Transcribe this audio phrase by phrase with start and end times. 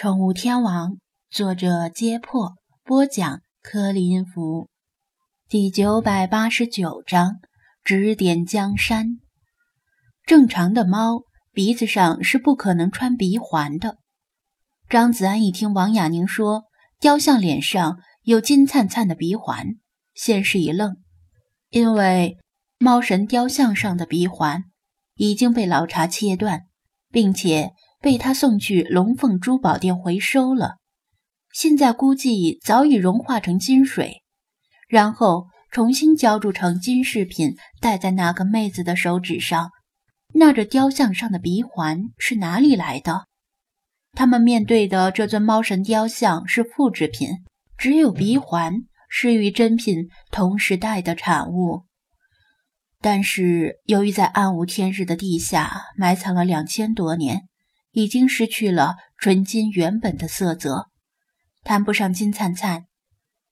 [0.00, 0.90] 宠物天王》，
[1.28, 2.54] 作者：揭破，
[2.84, 4.68] 播讲：柯林福，
[5.48, 7.40] 第九百八十九章：
[7.82, 9.18] 指点江山。
[10.24, 13.96] 正常的猫鼻子上是不可能穿鼻环的。
[14.88, 16.62] 张子安一听王雅宁说
[17.00, 19.66] 雕像脸上有金灿灿的鼻环，
[20.14, 20.96] 先是一愣，
[21.70, 22.38] 因为
[22.78, 24.62] 猫神雕像上的鼻环
[25.16, 26.66] 已经被老茶切断，
[27.10, 27.72] 并且。
[28.00, 30.76] 被他送去龙凤珠宝店回收了，
[31.52, 34.22] 现在估计早已融化成金水，
[34.88, 39.70] 然后重新浇铸成金饰品，戴在那个妹子的手指上。
[40.34, 43.26] 那这雕像上的鼻环是哪里来的？
[44.12, 47.30] 他们面对的这尊猫神雕像是复制品，
[47.76, 48.74] 只有鼻环
[49.08, 51.84] 是与真品同时代的产物。
[53.00, 57.48] 但是由于在暗无天日的地下埋藏了两千多年。
[57.98, 60.86] 已经失去了纯金原本的色泽，
[61.64, 62.84] 谈不上金灿灿，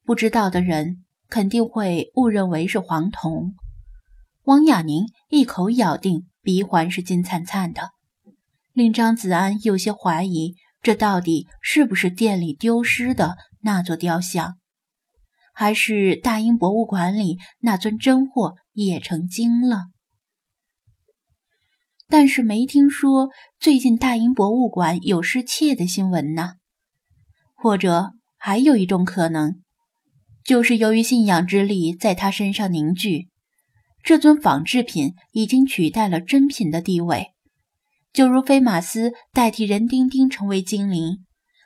[0.05, 3.57] 不知道的人肯定会误认为是黄铜。
[4.45, 7.91] 王雅宁一口咬定鼻环是金灿灿的，
[8.73, 14.59] 令张子安有些怀疑，这到底是不是店里丢失的那座雕像，
[15.53, 19.87] 还是大英博物馆里那尊真货也成精了？
[22.09, 26.55] 但是没听说最近大英博物馆有失窃的新闻呢。
[27.55, 29.57] 或者还有一种可能，
[30.45, 33.29] 就是由于信仰之力在他身上凝聚，
[34.05, 37.33] 这尊仿制品已经取代了真品的地位。
[38.13, 41.25] 就如菲马斯代替人丁丁成为精灵，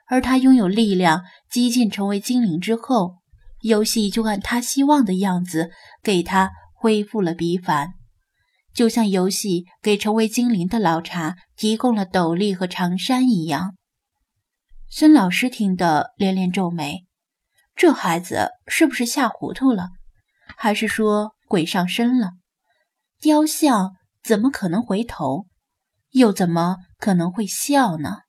[0.09, 3.17] 而他拥有力量，激进成为精灵之后，
[3.61, 5.71] 游戏就按他希望的样子
[6.03, 7.93] 给他恢复了鼻环。
[8.81, 13.77] 就像游戏给成为精灵的老茶提供了斗笠和长衫一样，
[14.89, 17.05] 孙老师听得连连皱眉：
[17.77, 19.91] 这孩子是不是吓糊涂了，
[20.57, 22.31] 还是说鬼上身了？
[23.21, 25.45] 雕像怎么可能回头，
[26.13, 28.21] 又怎么可能会笑呢？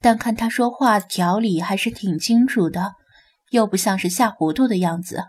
[0.00, 2.94] 但看他说话条理还是挺清楚的，
[3.52, 5.26] 又不像是吓糊涂的样子。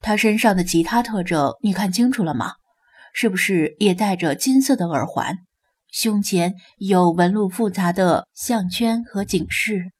[0.00, 2.54] 他身上的其他特征你看清楚了吗？
[3.12, 5.36] 是不是也戴着金色的耳环？
[5.92, 9.90] 胸前有纹路复杂的项圈和警示？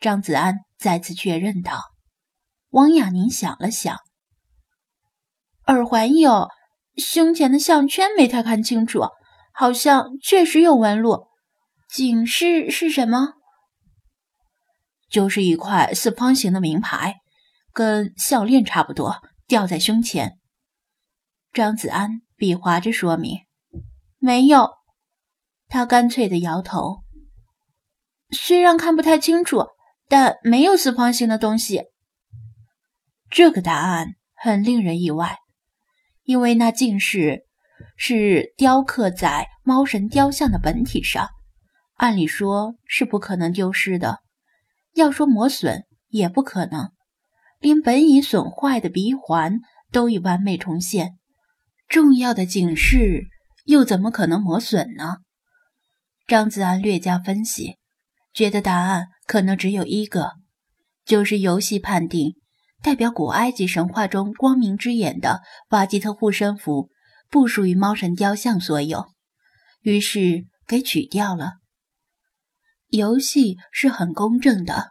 [0.00, 1.80] 张子安再次确认道。
[2.68, 3.96] 王雅宁想了想，
[5.66, 6.48] 耳环有，
[6.96, 9.04] 胸前的项圈没太看清楚，
[9.54, 11.28] 好像确实有纹路。
[11.88, 13.34] 警示是什么？
[15.08, 17.14] 就是一块四方形的名牌。
[17.74, 20.38] 跟项链差不多，吊在胸前。
[21.52, 23.40] 张子安比划着说明
[24.18, 24.70] ：“没有。”
[25.68, 27.02] 他干脆的摇头。
[28.30, 29.66] 虽然看不太清楚，
[30.08, 31.82] 但没有四方形的东西。
[33.28, 35.38] 这个答案很令人意外，
[36.22, 37.44] 因为那竟是
[37.96, 41.28] 是雕刻在猫神雕像的本体上，
[41.94, 44.20] 按理说是不可能丢失的。
[44.92, 46.92] 要说磨损，也不可能。
[47.64, 49.60] 连本已损坏的鼻环
[49.90, 51.16] 都已完美重现，
[51.88, 53.22] 重要的警示
[53.64, 55.16] 又怎么可能磨损呢？
[56.26, 57.78] 张子安略加分析，
[58.34, 60.32] 觉得答案可能只有一个，
[61.06, 62.34] 就是游戏判定
[62.82, 66.90] 代表古埃及神话中光明之眼的瓦吉特护身符
[67.30, 69.06] 不属于猫神雕像所有，
[69.80, 71.54] 于是给取掉了。
[72.88, 74.90] 游戏是很公正的，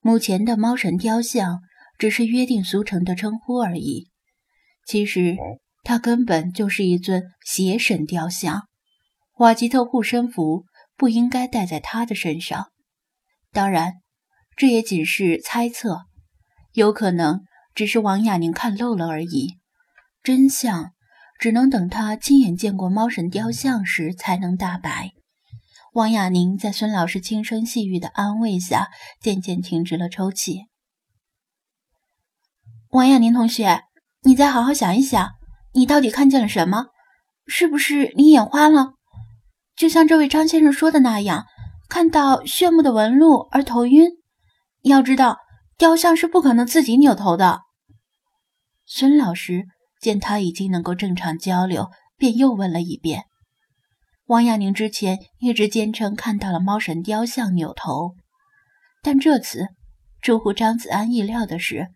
[0.00, 1.62] 目前的猫神雕像。
[1.98, 4.08] 只是约定俗成的称呼而已。
[4.86, 5.36] 其实，
[5.84, 8.68] 它根本就是一尊邪神雕像。
[9.38, 10.64] 瓦吉特护身符
[10.96, 12.70] 不应该戴在他的身上。
[13.52, 13.94] 当然，
[14.56, 16.02] 这也仅是猜测，
[16.72, 17.40] 有可能
[17.74, 19.58] 只是王亚宁看漏了而已。
[20.22, 20.92] 真相
[21.40, 25.10] 只能等他亲眼见过猫神雕像时才能大白。
[25.92, 28.88] 王亚宁在孙老师轻声细语的安慰下，
[29.20, 30.66] 渐渐停止了抽泣。
[32.92, 33.84] 王亚宁同学，
[34.20, 35.30] 你再好好想一想，
[35.72, 36.88] 你到底看见了什么？
[37.46, 38.92] 是不是你眼花了？
[39.74, 41.46] 就像这位张先生说的那样，
[41.88, 44.10] 看到炫目的纹路而头晕。
[44.82, 45.38] 要知道，
[45.78, 47.60] 雕像是不可能自己扭头的。
[48.84, 49.64] 孙老师
[49.98, 53.24] 见他已经能够正常交流，便又问了一遍。
[54.26, 58.16] 王亚宁之前一直坚称看到了猫神雕像扭头，
[59.02, 59.68] 但这次
[60.20, 61.88] 出乎张子安意料的是。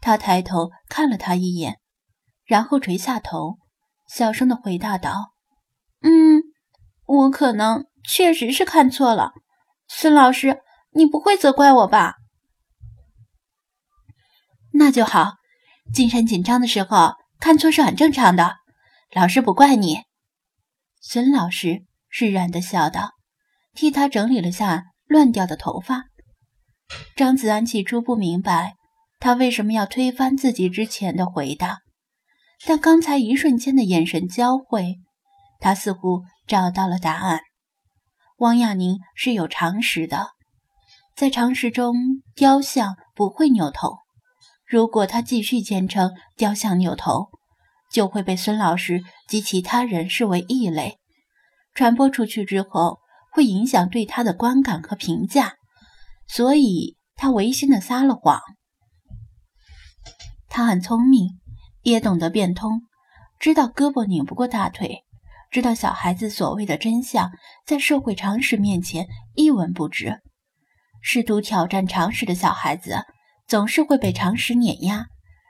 [0.00, 1.78] 他抬头看了他一眼，
[2.44, 3.58] 然后垂下头，
[4.08, 5.34] 小声的回答道
[6.02, 6.42] ：“嗯，
[7.04, 9.32] 我可能确实是看错了。
[9.88, 10.60] 孙老师，
[10.92, 12.14] 你不会责怪我吧？
[14.72, 15.32] 那就好。
[15.92, 18.56] 精神紧张的时候看错是很正常的，
[19.14, 20.02] 老师不怪你。
[21.00, 23.12] 孙老师释然的笑道，
[23.72, 26.04] 替他整理了下乱掉的头发。
[27.16, 28.76] 张子安起初不明白
[29.20, 31.80] 他为什么要推翻自己之前的回答，
[32.66, 34.96] 但刚才一瞬间的眼神交汇，
[35.58, 37.40] 他似乎找到了答案。
[38.38, 40.28] 汪亚宁是有常识的，
[41.16, 41.96] 在常识中，
[42.36, 43.96] 雕像不会扭头。
[44.64, 47.30] 如果他继续坚称雕像扭头，
[47.90, 50.98] 就会被孙老师及其他人视为异类，
[51.74, 53.00] 传播出去之后
[53.32, 55.54] 会影响对他的观感和评价，
[56.28, 58.40] 所以他违心的撒了谎。
[60.48, 61.38] 他很聪明，
[61.82, 62.82] 也懂得变通，
[63.38, 65.04] 知道胳膊拧不过大腿，
[65.50, 67.30] 知道小孩子所谓的真相
[67.66, 70.20] 在社会常识面前一文不值，
[71.00, 73.04] 试图挑战常识的小孩子。
[73.46, 75.06] 总是会被常识碾压，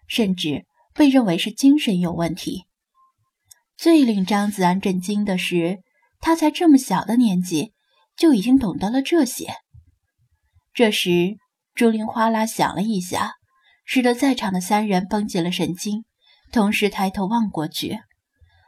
[0.07, 2.67] 甚至被认为是精神有问题。
[3.77, 5.81] 最令张子安震惊的是，
[6.21, 7.73] 他才这么小的年纪
[8.17, 9.53] 就已经懂得了这些。
[10.73, 11.39] 这时，
[11.75, 13.33] 朱玲哗啦响了一下，
[13.91, 16.05] 使得在场的三人绷紧了神经，
[16.53, 18.01] 同时抬头望过去。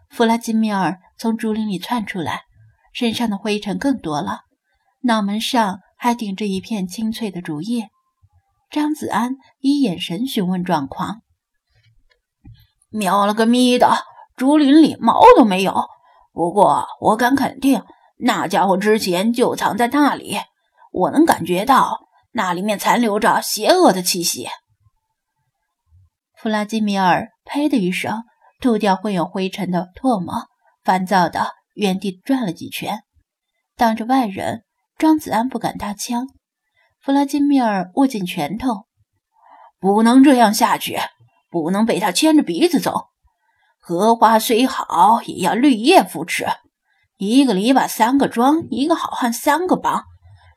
[0.08, 2.44] 弗拉基米尔从竹林里窜出来，
[2.94, 4.44] 身上的灰尘更多了，
[5.02, 7.90] 脑门上还顶着一片青翠的竹叶。
[8.70, 11.20] 张子安以眼神询问状况
[12.88, 13.92] ：“喵了个咪的，
[14.36, 15.84] 竹林里毛都没有。
[16.32, 17.82] 不过我敢肯定，
[18.16, 20.38] 那家伙之前就藏在那里。
[20.92, 24.48] 我能感觉到那里面残留着邪恶的气息。”
[26.42, 28.22] 弗拉基米尔呸的一声
[28.62, 30.46] 吐掉混有灰尘的唾沫，
[30.82, 33.00] 烦躁的原地转了几圈。
[33.76, 34.64] 当着外人，
[34.96, 36.26] 张子安不敢搭腔。
[37.02, 38.86] 弗拉基米尔握紧拳头，
[39.78, 40.98] 不能这样下去，
[41.50, 43.08] 不能被他牵着鼻子走。
[43.78, 46.46] 荷花虽好，也要绿叶扶持。
[47.18, 50.04] 一个篱笆三个桩，一个好汉三个帮。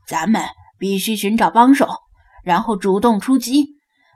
[0.08, 0.46] 咱们
[0.78, 1.90] 必须寻找帮手，
[2.42, 3.73] 然后主动出击，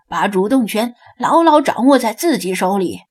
[0.07, 3.01] 把主动权牢牢掌握在自己手里。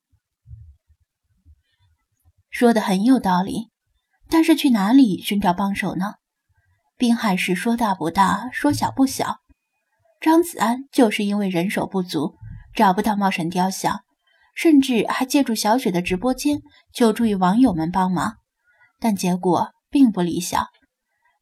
[2.51, 3.71] 说的很有道理，
[4.29, 6.15] 但是去哪里寻找帮手呢？
[6.97, 9.41] 滨海市说大不大，说小不小。
[10.21, 12.37] 张子安就是因为人手不足，
[12.75, 14.01] 找不到茂神雕像，
[14.55, 16.63] 甚至还借助小雪的直播间
[16.95, 18.37] 求助于网友们帮忙，
[18.99, 20.67] 但结果并不理想。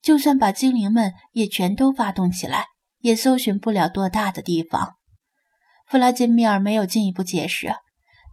[0.03, 2.67] 就算把精灵们也全都发动起来，
[2.99, 4.97] 也搜寻不了多大的地方。
[5.95, 7.73] 弗拉基米尔没有进一步解释，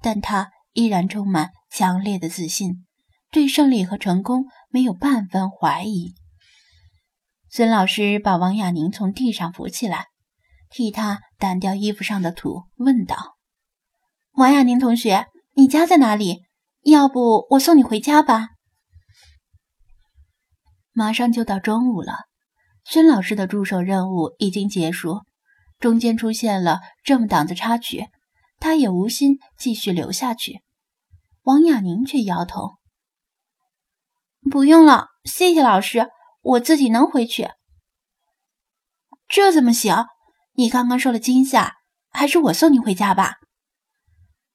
[0.02, 2.88] 但他依然充满强烈的自信，
[3.30, 6.16] 对胜利和成功没有半分怀疑。
[7.52, 10.08] 孙老师把王亚宁从地上扶起来，
[10.72, 13.38] 替他掸掉衣服上的土，问道
[14.34, 16.42] ：“王亚宁同学，你家在哪里？
[16.82, 18.50] 要不我送你回家吧？”
[20.94, 22.22] 马上就到中午了，
[22.86, 25.22] 孙老师的助手任务已经结束，
[25.82, 28.08] 中间出现了这么档子插曲，
[28.60, 30.62] 他也无心继续留下去。
[31.42, 32.78] 王亚宁却摇头
[34.50, 36.10] ：“不用了，谢谢老师。”
[36.44, 37.52] 我自己能回去，
[39.28, 40.08] 这怎么行？
[40.54, 41.76] 你刚刚受了惊吓，
[42.10, 43.36] 还是我送你回家吧。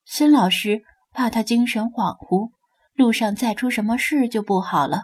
[0.04, 2.50] 孙老师怕他精神恍惚，
[2.92, 5.02] 路上再出什么事就不好了。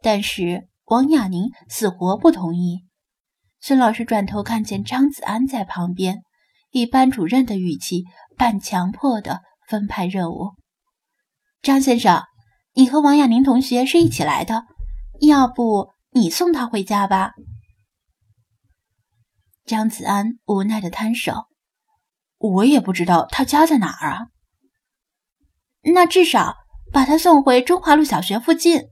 [0.00, 2.85] 但是王亚宁死活不同意。
[3.66, 6.22] 孙老师转头看见张子安在旁边，
[6.70, 8.04] 以班主任的语气，
[8.36, 10.52] 半强迫的分派任务
[11.62, 12.22] ：“张先生，
[12.74, 14.62] 你和王亚宁同学是一起来的，
[15.20, 17.32] 要不？”你送他回家吧。
[19.64, 21.46] 张子安无奈的摊手，
[22.38, 24.28] 我也不知道他家在哪儿啊。
[25.82, 26.54] 那至少
[26.92, 28.82] 把他送回中华路小学附近。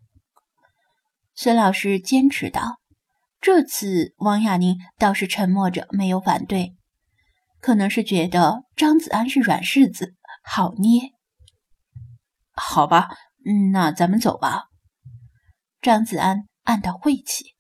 [1.37, 2.81] 孙老师坚持道。
[3.45, 6.75] 这次王亚宁倒是沉默着，没有反对，
[7.61, 11.11] 可能是觉得张子安是软柿子，好捏。
[12.55, 13.11] 好吧，
[13.71, 14.69] 那咱们走吧。
[15.83, 16.49] 张子安。
[16.63, 17.55] 暗道晦气，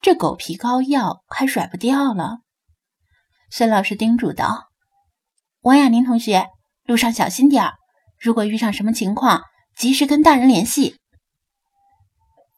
[0.00, 2.38] 这狗皮膏药还甩不掉了。
[3.50, 4.68] 孙老师叮嘱道
[5.62, 6.46] ：“王亚宁同学，
[6.84, 7.74] 路上小心点儿，
[8.20, 9.42] 如果遇上什么情况，
[9.74, 11.00] 及时跟大人联系。”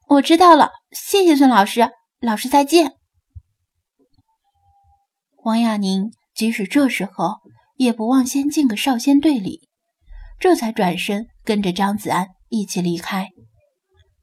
[0.07, 1.89] 我知道了，谢谢孙老师。
[2.25, 2.93] 老师再见。
[5.43, 7.35] 王亚宁即使这时候
[7.75, 9.69] 也不忘先敬个少先队礼，
[10.39, 13.29] 这才转身跟着张子安一起离开。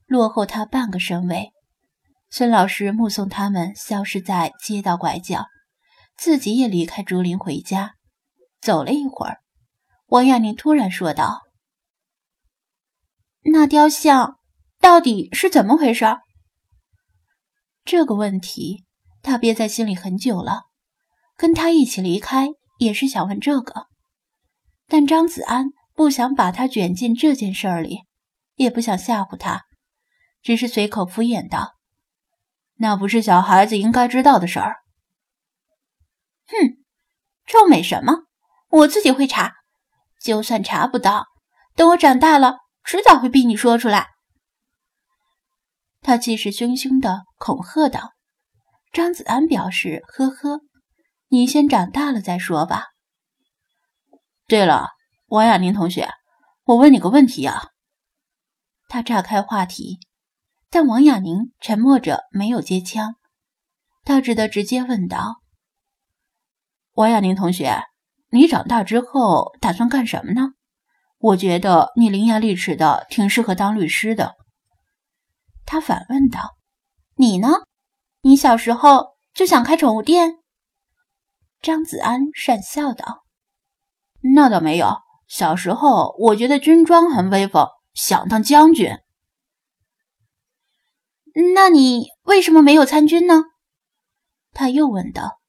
[0.04, 1.52] 落后他半个身位，
[2.28, 5.46] 孙老师目送他们消失在街道拐角，
[6.16, 7.94] 自己也离开竹林回家。
[8.60, 9.38] 走了一会儿，
[10.08, 11.42] 王亚宁突然说道
[13.46, 14.40] ：“那雕像
[14.80, 16.04] 到底是怎么回事？”
[17.84, 18.84] 这个问题
[19.22, 20.62] 他憋在心里很久了。
[21.36, 23.86] 跟他一起离开也是想问这个，
[24.86, 28.02] 但张子安不想把他卷进这件事儿里，
[28.54, 29.62] 也不想吓唬他，
[30.42, 31.72] 只是随口敷衍道。
[32.76, 34.76] 那不是小孩子应该知道的事儿。
[36.46, 36.76] 哼，
[37.46, 38.24] 臭美什么？
[38.70, 39.54] 我自己会查。
[40.20, 41.26] 就算查不到，
[41.74, 44.10] 等我长大了，迟早会逼你说出来。
[46.02, 48.12] 他气势汹汹的恐吓道。
[48.92, 50.60] 张子安表示：“呵呵，
[51.28, 52.88] 你先长大了再说吧。”
[54.46, 54.88] 对了，
[55.28, 56.10] 王亚宁同学，
[56.64, 57.68] 我问你个问题啊。
[58.88, 59.98] 他岔开话题。
[60.68, 63.16] 但王亚宁沉默着，没有接枪，
[64.04, 65.42] 他只得直接问道
[66.92, 67.82] ：“王亚宁同学，
[68.30, 70.54] 你长大之后打算干什么呢？
[71.18, 74.34] 我觉得你伶牙俐齿的，挺适合当律师的。”
[75.64, 76.56] 他反问道
[77.16, 77.48] ：“你呢？
[78.22, 80.38] 你小时候就想开宠物店？”
[81.60, 83.24] 张子安讪笑道
[84.34, 84.96] ：“那倒没有，
[85.28, 88.98] 小时候我觉得军装很威风，想当将军。”
[91.54, 93.44] 那你为什么没有参军呢？
[94.52, 95.40] 他又问道。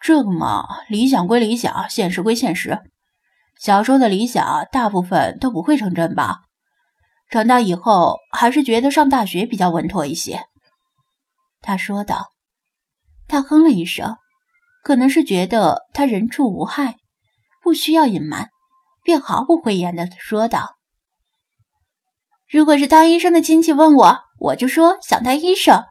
[0.00, 2.80] 这个嘛，理想归理想，现实归现实。
[3.58, 6.44] 小时候的理想大部分都不会成真吧？
[7.30, 10.42] 长大以后还是觉得上大学比较稳妥一些。
[11.62, 12.32] 他说道。
[13.28, 14.16] 他哼了一声，
[14.82, 16.96] 可能是觉得他人畜无害，
[17.62, 18.48] 不需要隐瞒，
[19.04, 20.74] 便毫不讳言的说道
[22.50, 25.84] ：“如果是当医生的亲戚问我。”我就说想当医生，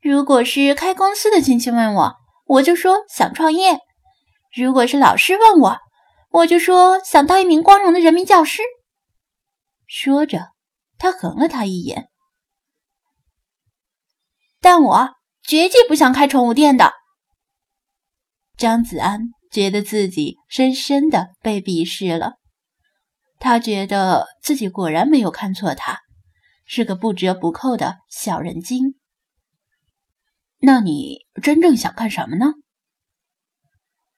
[0.00, 2.14] 如果是开公司的亲戚问我，
[2.46, 3.76] 我就说想创业；
[4.56, 5.76] 如果是老师问我，
[6.30, 8.62] 我就说想当一名光荣的人民教师。
[9.86, 10.53] 说着，
[10.98, 12.08] 他横了他一眼。
[14.60, 15.10] 但我
[15.42, 16.92] 绝对不想开宠物店的。
[18.56, 22.34] 张子安觉得自己深深的被鄙视了，
[23.38, 26.00] 他觉得自己果然没有看错他。
[26.66, 28.94] 是个不折不扣的小人精。
[30.60, 32.54] 那你真正想干什么呢？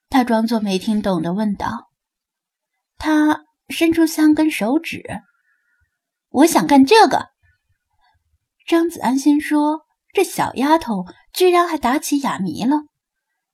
[0.07, 1.89] 他装作没听懂的问道。
[2.97, 5.03] 他伸出三根手指。
[6.29, 7.29] 我想干这个。
[8.67, 12.81] 张子安心说：“这小丫头居然还打起哑谜了。”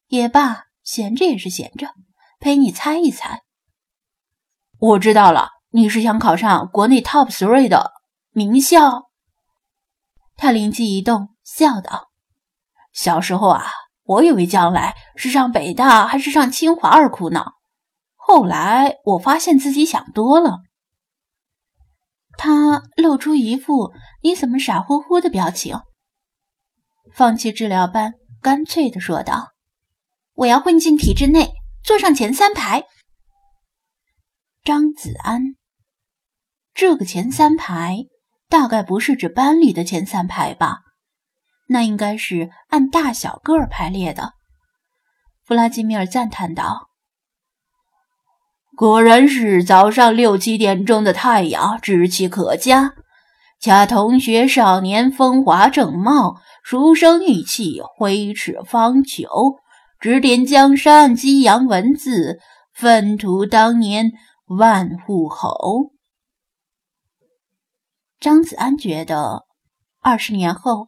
[0.08, 1.94] 也罢，闲着也是闲着，
[2.40, 3.44] 陪你猜一猜。
[4.80, 7.94] 我知道了，你是想考上国内 top three 的。
[8.32, 9.12] 名校，
[10.36, 12.10] 他灵机一动，笑道
[12.92, 13.68] ：“小时候啊，
[14.04, 17.54] 我以为将来是上北大还是上清华而苦恼，
[18.16, 20.62] 后来我发现自己想多了。”
[22.38, 25.80] 他露出一副“你怎么傻乎乎”的表情，
[27.14, 29.54] 放弃治疗班，干脆的说道
[30.36, 31.52] ：“我要混进体制内，
[31.84, 32.84] 坐上前三排。”
[34.64, 35.56] 张子安，
[36.74, 38.06] 这个前三排。
[38.50, 40.82] 大概不是指班里的前三排吧？
[41.70, 44.34] 那应该是按大小个儿排列的。
[45.44, 46.92] 弗拉基米尔赞叹道
[48.76, 52.94] ：“果然是早上六七点钟的太阳，志气可嘉。
[53.60, 59.58] 贾同学少年风华正茂，书生意气，挥斥方遒，
[60.00, 62.40] 指点江山，激扬文字，
[62.74, 64.12] 粪土当年
[64.48, 65.92] 万户侯。”
[68.20, 69.44] 张子安觉得，
[70.02, 70.88] 二十年后，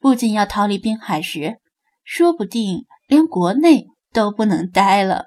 [0.00, 1.58] 不仅要逃离滨海市，
[2.04, 5.24] 说不定连国内都不能待了。